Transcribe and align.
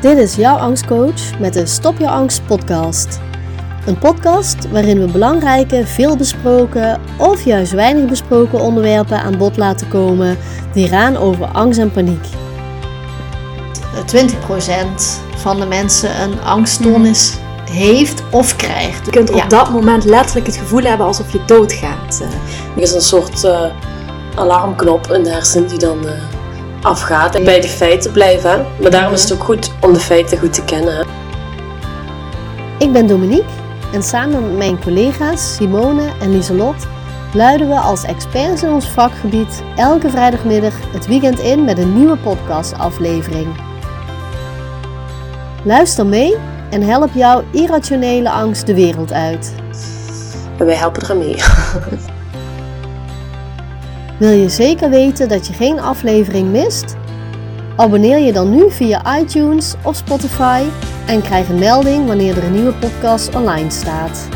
Dit 0.00 0.18
is 0.18 0.34
jouw 0.34 0.56
angstcoach 0.56 1.38
met 1.38 1.52
de 1.52 1.66
Stop 1.66 1.98
Je 1.98 2.08
Angst 2.08 2.46
podcast. 2.46 3.20
Een 3.86 3.98
podcast 3.98 4.70
waarin 4.70 5.00
we 5.00 5.12
belangrijke, 5.12 5.86
veel 5.86 6.16
besproken 6.16 7.00
of 7.16 7.44
juist 7.44 7.72
weinig 7.72 8.08
besproken 8.08 8.60
onderwerpen 8.60 9.20
aan 9.20 9.38
bod 9.38 9.56
laten 9.56 9.88
komen 9.88 10.36
die 10.72 10.88
gaan 10.88 11.16
over 11.16 11.46
angst 11.46 11.78
en 11.78 11.90
paniek. 11.90 12.26
20% 14.06 14.24
van 15.36 15.60
de 15.60 15.66
mensen 15.66 16.22
een 16.22 16.40
angststoornis 16.40 17.36
heeft 17.70 18.22
of 18.30 18.56
krijgt. 18.56 19.04
Je 19.04 19.10
kunt 19.10 19.30
op 19.30 19.44
dat 19.48 19.70
moment 19.70 20.04
letterlijk 20.04 20.46
het 20.46 20.56
gevoel 20.56 20.82
hebben 20.82 21.06
alsof 21.06 21.32
je 21.32 21.44
doodgaat. 21.46 22.20
Er 22.76 22.82
is 22.82 22.92
een 22.92 23.00
soort 23.00 23.44
uh, 23.44 23.64
alarmknop 24.34 25.06
in 25.12 25.22
de 25.22 25.30
hersenen 25.30 25.68
die 25.68 25.78
dan 25.78 26.06
uh, 26.06 26.12
afgaat 26.82 27.34
en 27.34 27.44
bij 27.44 27.60
de 27.60 27.68
feiten 27.68 28.12
blijven. 28.12 28.66
Maar 28.80 28.90
daarom 28.90 29.12
is 29.12 29.22
het 29.22 29.32
ook 29.32 29.44
goed 29.44 29.72
om 29.80 29.92
de 29.92 30.00
feiten 30.00 30.38
goed 30.38 30.52
te 30.52 30.64
kennen. 30.64 31.06
Ik 32.78 32.92
ben 32.92 33.06
Dominique 33.06 33.50
en 33.92 34.02
samen 34.02 34.42
met 34.42 34.56
mijn 34.56 34.82
collega's 34.82 35.54
Simone 35.54 36.12
en 36.20 36.30
Lieselot 36.30 36.86
luiden 37.34 37.68
we 37.68 37.74
als 37.74 38.04
experts 38.04 38.62
in 38.62 38.70
ons 38.70 38.88
vakgebied 38.88 39.62
elke 39.76 40.10
vrijdagmiddag 40.10 40.74
het 40.92 41.06
weekend 41.06 41.38
in 41.38 41.64
met 41.64 41.78
een 41.78 41.96
nieuwe 41.96 42.16
podcastaflevering. 42.16 43.46
Luister 45.64 46.06
mee 46.06 46.36
en 46.70 46.82
help 46.82 47.10
jouw 47.14 47.44
irrationele 47.52 48.30
angst 48.30 48.66
de 48.66 48.74
wereld 48.74 49.12
uit. 49.12 49.54
En 50.58 50.66
wij 50.66 50.74
helpen 50.74 51.08
er 51.08 51.16
mee. 51.16 51.36
Wil 54.18 54.30
je 54.30 54.48
zeker 54.48 54.90
weten 54.90 55.28
dat 55.28 55.46
je 55.46 55.52
geen 55.52 55.80
aflevering 55.80 56.50
mist? 56.50 56.96
Abonneer 57.76 58.18
je 58.18 58.32
dan 58.32 58.50
nu 58.50 58.70
via 58.70 59.18
iTunes 59.18 59.74
of 59.84 59.96
Spotify 59.96 60.62
en 61.06 61.22
krijg 61.22 61.48
een 61.48 61.58
melding 61.58 62.06
wanneer 62.06 62.36
er 62.36 62.44
een 62.44 62.54
nieuwe 62.54 62.74
podcast 62.74 63.34
online 63.34 63.70
staat. 63.70 64.28